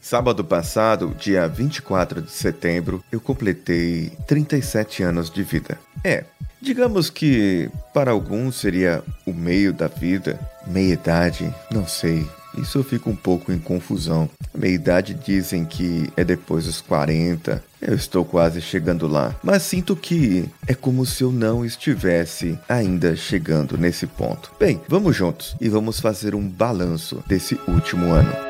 [0.00, 5.78] Sábado passado, dia 24 de setembro, eu completei 37 anos de vida.
[6.02, 6.24] É,
[6.60, 12.26] digamos que para alguns seria o meio da vida, meia idade, não sei.
[12.56, 14.28] Isso eu fico um pouco em confusão.
[14.54, 17.62] Meia idade dizem que é depois dos 40.
[17.80, 23.14] Eu estou quase chegando lá, mas sinto que é como se eu não estivesse ainda
[23.14, 24.50] chegando nesse ponto.
[24.58, 28.49] Bem, vamos juntos e vamos fazer um balanço desse último ano.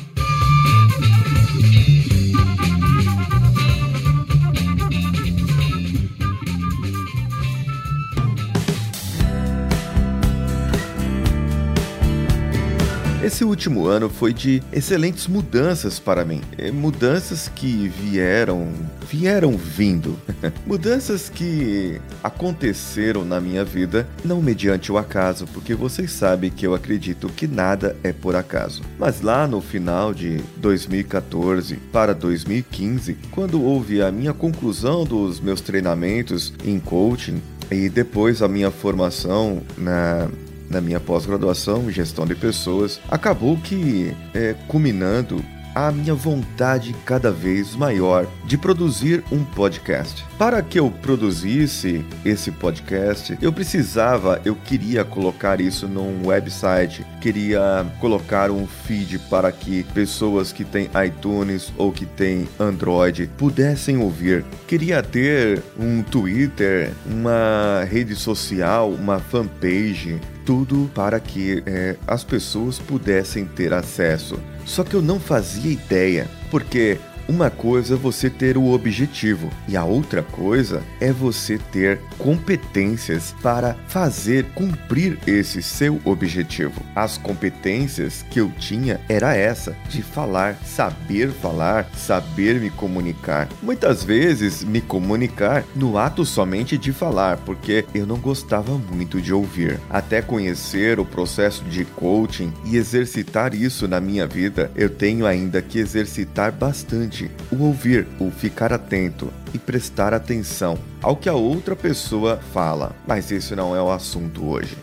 [13.23, 16.41] Esse último ano foi de excelentes mudanças para mim.
[16.57, 18.69] É, mudanças que vieram,
[19.07, 20.17] vieram vindo.
[20.65, 26.73] mudanças que aconteceram na minha vida, não mediante o acaso, porque vocês sabem que eu
[26.73, 28.81] acredito que nada é por acaso.
[28.97, 35.61] Mas lá no final de 2014 para 2015, quando houve a minha conclusão dos meus
[35.61, 40.27] treinamentos em coaching, e depois a minha formação na
[40.71, 47.31] na minha pós-graduação em gestão de pessoas, acabou que, é, culminando a minha vontade cada
[47.31, 50.25] vez maior de produzir um podcast.
[50.37, 57.85] Para que eu produzisse esse podcast, eu precisava, eu queria colocar isso num website, queria
[57.99, 64.43] colocar um feed para que pessoas que têm iTunes ou que têm Android pudessem ouvir.
[64.67, 72.79] Queria ter um Twitter, uma rede social, uma fanpage, tudo para que é, as pessoas
[72.79, 74.39] pudessem ter acesso.
[74.65, 76.97] Só que eu não fazia ideia, porque
[77.31, 83.33] uma coisa é você ter o objetivo e a outra coisa é você ter competências
[83.41, 86.81] para fazer cumprir esse seu objetivo.
[86.93, 93.47] As competências que eu tinha era essa, de falar, saber falar, saber me comunicar.
[93.63, 99.33] Muitas vezes me comunicar no ato somente de falar, porque eu não gostava muito de
[99.33, 99.79] ouvir.
[99.89, 105.61] Até conhecer o processo de coaching e exercitar isso na minha vida, eu tenho ainda
[105.61, 107.20] que exercitar bastante
[107.51, 112.95] o ouvir, o ficar atento e prestar atenção ao que a outra pessoa fala.
[113.05, 114.77] Mas esse não é o assunto hoje.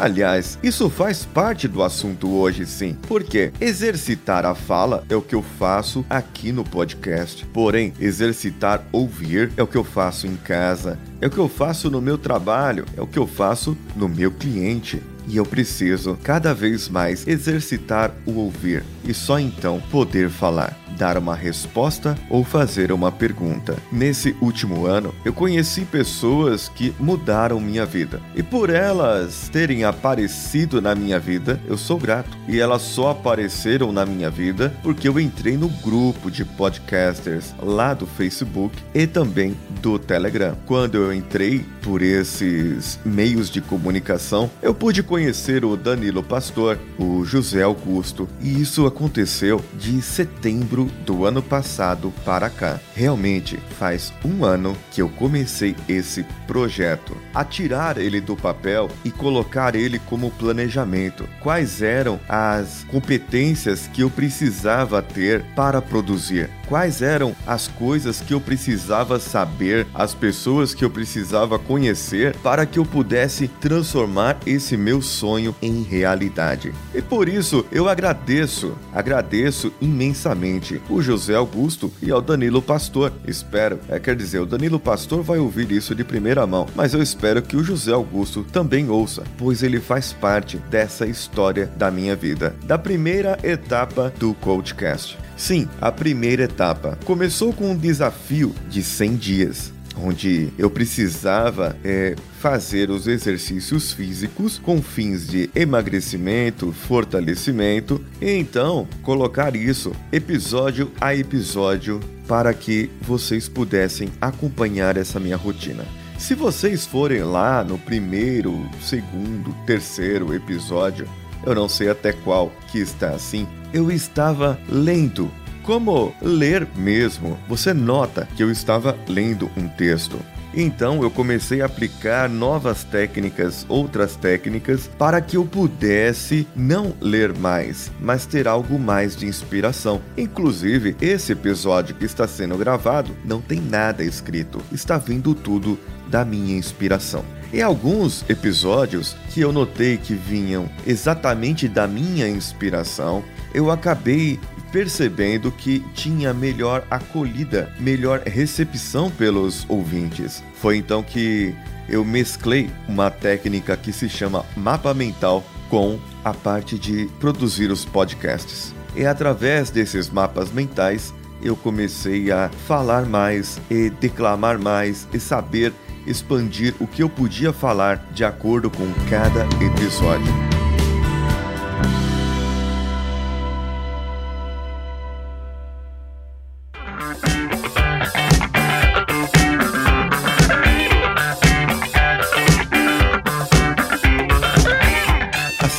[0.00, 5.34] Aliás, isso faz parte do assunto hoje sim, porque exercitar a fala é o que
[5.34, 7.44] eu faço aqui no podcast.
[7.52, 11.90] Porém, exercitar ouvir é o que eu faço em casa, é o que eu faço
[11.90, 15.02] no meu trabalho, é o que eu faço no meu cliente.
[15.30, 21.16] E eu preciso cada vez mais exercitar o ouvir e só então poder falar dar
[21.16, 23.74] uma resposta ou fazer uma pergunta.
[23.90, 28.20] Nesse último ano, eu conheci pessoas que mudaram minha vida.
[28.36, 32.36] E por elas terem aparecido na minha vida, eu sou grato.
[32.46, 37.94] E elas só apareceram na minha vida porque eu entrei no grupo de podcasters lá
[37.94, 40.54] do Facebook e também do Telegram.
[40.66, 47.24] Quando eu entrei por esses meios de comunicação, eu pude conhecer o Danilo Pastor, o
[47.24, 52.78] José Augusto, e isso aconteceu de setembro do ano passado para cá.
[52.94, 57.16] Realmente faz um ano que eu comecei esse projeto.
[57.34, 61.28] A tirar ele do papel e colocar ele como planejamento.
[61.40, 66.50] Quais eram as competências que eu precisava ter para produzir?
[66.66, 72.64] Quais eram as coisas que eu precisava saber, as pessoas que eu precisava conhecer para
[72.64, 76.72] que eu pudesse transformar esse meu sonho em realidade?
[76.94, 83.12] E por isso eu agradeço, agradeço imensamente o José Augusto e ao Danilo Pastor.
[83.26, 87.02] Espero, é, quer dizer, o Danilo Pastor vai ouvir isso de primeira mão, mas eu
[87.02, 92.16] espero que o José Augusto também ouça, pois ele faz parte dessa história da minha
[92.16, 95.18] vida, da primeira etapa do Coachcast.
[95.36, 102.14] Sim, a primeira etapa começou com um desafio de 100 dias onde eu precisava é,
[102.38, 111.14] fazer os exercícios físicos com fins de emagrecimento, fortalecimento e então colocar isso episódio a
[111.14, 115.84] episódio para que vocês pudessem acompanhar essa minha rotina.
[116.18, 121.08] Se vocês forem lá no primeiro, segundo, terceiro episódio,
[121.44, 125.30] eu não sei até qual que está assim, eu estava lendo
[125.62, 130.18] como ler mesmo, você nota que eu estava lendo um texto.
[130.52, 137.36] Então eu comecei a aplicar novas técnicas, outras técnicas, para que eu pudesse não ler
[137.36, 140.00] mais, mas ter algo mais de inspiração.
[140.16, 145.78] Inclusive, esse episódio que está sendo gravado não tem nada escrito, está vindo tudo
[146.08, 147.24] da minha inspiração.
[147.52, 154.38] Em alguns episódios que eu notei que vinham exatamente da minha inspiração, eu acabei
[154.72, 160.42] percebendo que tinha melhor acolhida, melhor recepção pelos ouvintes.
[160.54, 161.54] Foi então que
[161.88, 167.84] eu mesclei uma técnica que se chama mapa mental com a parte de produzir os
[167.84, 168.74] podcasts.
[168.94, 175.72] E através desses mapas mentais eu comecei a falar mais e declamar mais e saber
[176.06, 180.49] expandir o que eu podia falar de acordo com cada episódio.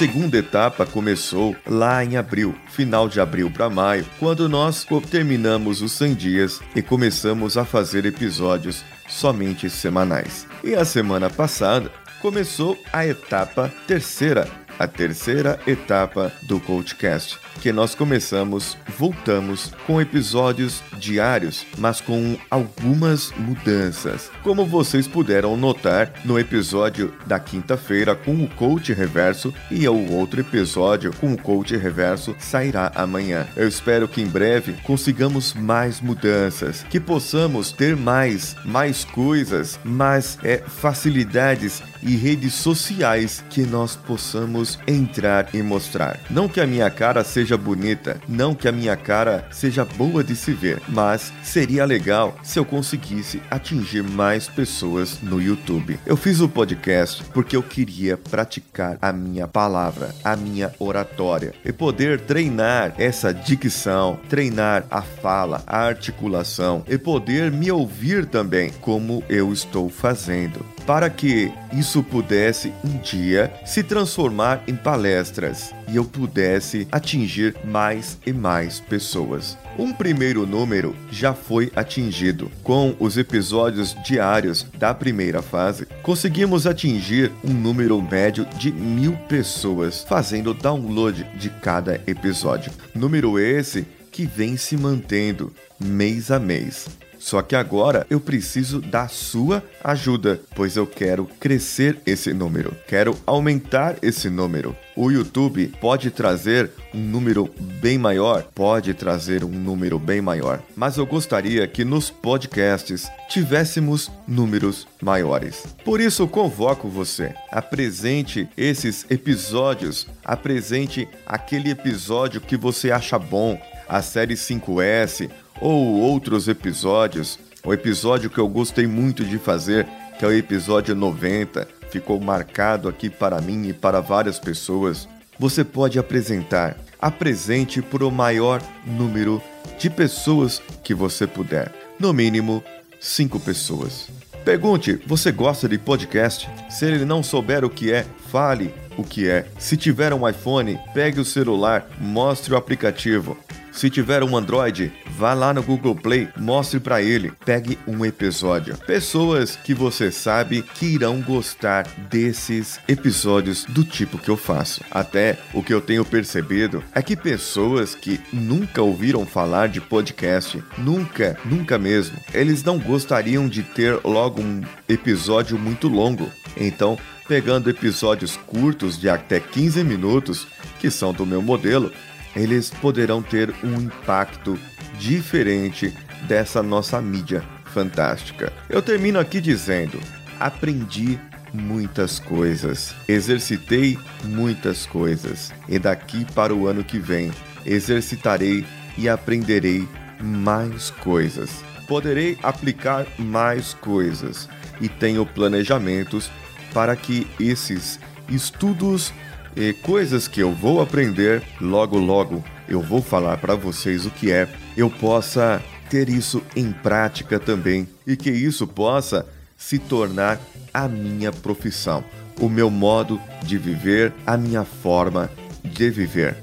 [0.01, 5.92] Segunda etapa começou lá em abril, final de abril para maio, quando nós terminamos os
[5.92, 10.48] 100 dias e começamos a fazer episódios somente semanais.
[10.63, 14.48] E a semana passada começou a etapa terceira,
[14.81, 23.31] a terceira etapa do Coachcast, que nós começamos, voltamos com episódios diários, mas com algumas
[23.38, 24.31] mudanças.
[24.42, 30.42] Como vocês puderam notar no episódio da quinta-feira com o Coach Reverso e o outro
[30.42, 33.45] episódio com o Coach Reverso sairá amanhã.
[33.56, 40.39] Eu espero que em breve consigamos mais mudanças, que possamos ter mais, mais coisas, mais
[40.44, 46.19] é, facilidades e redes sociais que nós possamos entrar e mostrar.
[46.29, 50.35] Não que a minha cara seja bonita, não que a minha cara seja boa de
[50.35, 56.00] se ver, mas seria legal se eu conseguisse atingir mais pessoas no YouTube.
[56.06, 61.71] Eu fiz o podcast porque eu queria praticar a minha palavra, a minha oratória e
[61.71, 69.23] poder treinar essa dicção, treinar a fala, a articulação e poder me ouvir também, como
[69.29, 76.06] eu estou fazendo para que isso pudesse um dia se transformar em palestras e eu
[76.06, 79.57] pudesse atingir mais e mais pessoas.
[79.78, 82.51] Um primeiro número já foi atingido.
[82.63, 90.04] Com os episódios diários da primeira fase, conseguimos atingir um número médio de mil pessoas
[90.04, 92.72] fazendo download de cada episódio.
[92.94, 96.88] Número esse que vem se mantendo mês a mês.
[97.21, 103.15] Só que agora eu preciso da sua ajuda, pois eu quero crescer esse número, quero
[103.27, 104.75] aumentar esse número.
[104.95, 107.47] O YouTube pode trazer um número
[107.79, 114.12] bem maior, pode trazer um número bem maior, mas eu gostaria que nos podcasts tivéssemos
[114.27, 115.63] números maiores.
[115.85, 124.01] Por isso convoco você, apresente esses episódios, apresente aquele episódio que você acha bom, a
[124.01, 125.29] série 5S,
[125.61, 127.39] ou outros episódios.
[127.63, 129.87] O episódio que eu gostei muito de fazer,
[130.17, 135.07] que é o episódio 90, ficou marcado aqui para mim e para várias pessoas.
[135.37, 136.75] Você pode apresentar.
[136.99, 139.41] Apresente para o maior número
[139.79, 141.71] de pessoas que você puder.
[141.99, 142.63] No mínimo,
[142.99, 144.09] cinco pessoas.
[144.43, 146.49] Pergunte: você gosta de podcast?
[146.69, 149.45] Se ele não souber o que é, fale o que é.
[149.57, 153.38] Se tiver um iPhone, pegue o celular, mostre o aplicativo.
[153.71, 158.77] Se tiver um Android, vá lá no Google Play, mostre para ele, pegue um episódio.
[158.77, 164.83] Pessoas que você sabe que irão gostar desses episódios do tipo que eu faço.
[164.92, 170.61] Até o que eu tenho percebido é que pessoas que nunca ouviram falar de podcast,
[170.77, 176.30] nunca, nunca mesmo, eles não gostariam de ter logo um episódio muito longo.
[176.57, 176.97] Então,
[177.31, 180.45] pegando episódios curtos de até 15 minutos,
[180.81, 181.90] que são do meu modelo,
[182.35, 184.59] eles poderão ter um impacto
[185.00, 185.95] diferente
[186.28, 188.52] dessa nossa mídia fantástica.
[188.69, 189.97] Eu termino aqui dizendo:
[190.42, 191.18] aprendi
[191.54, 197.31] muitas coisas, exercitei muitas coisas, e daqui para o ano que vem
[197.66, 198.66] exercitarei
[198.97, 199.88] e aprenderei
[200.21, 201.64] mais coisas.
[201.88, 204.50] Poderei aplicar mais coisas
[204.81, 206.30] e tenho planejamentos
[206.73, 207.99] para que esses
[208.30, 209.13] estudos
[209.56, 214.31] e coisas que eu vou aprender logo logo eu vou falar para vocês o que
[214.31, 214.47] é,
[214.78, 220.40] eu possa ter isso em prática também e que isso possa se tornar
[220.73, 222.01] a minha profissão,
[222.40, 225.30] o meu modo de viver, a minha forma
[225.63, 226.37] de viver.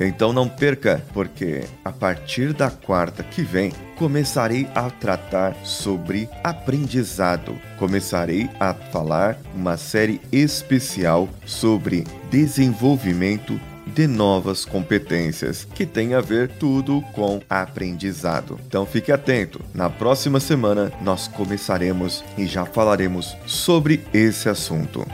[0.00, 7.54] Então não perca, porque a partir da quarta que vem começarei a tratar sobre aprendizado.
[7.78, 16.48] Começarei a falar uma série especial sobre desenvolvimento de novas competências, que tem a ver
[16.48, 18.58] tudo com aprendizado.
[18.66, 25.04] Então fique atento, na próxima semana nós começaremos e já falaremos sobre esse assunto.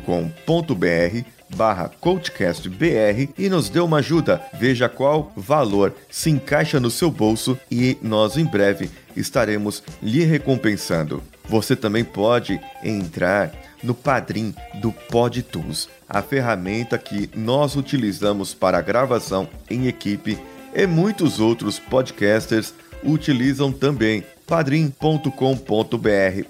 [1.56, 4.42] barra coachcastbr e nos dê uma ajuda.
[4.60, 11.24] Veja qual valor se encaixa no seu bolso e nós em breve estaremos lhe recompensando.
[11.50, 13.52] Você também pode entrar
[13.84, 20.38] no Padrim do PodTools, a ferramenta que nós utilizamos para gravação em equipe
[20.74, 25.30] e muitos outros podcasters utilizam também padrim.com.br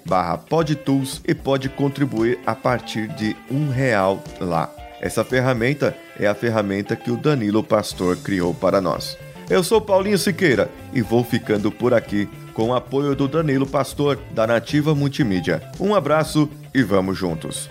[0.06, 4.72] barra podtools e pode contribuir a partir de um real lá.
[5.00, 9.16] Essa ferramenta é a ferramenta que o Danilo Pastor criou para nós.
[9.48, 14.18] Eu sou Paulinho Siqueira e vou ficando por aqui com o apoio do Danilo Pastor
[14.32, 15.62] da Nativa Multimídia.
[15.80, 17.70] Um abraço e vamos juntos.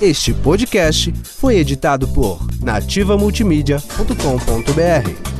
[0.00, 5.35] Este podcast foi editado por nativamultimídia.com.br.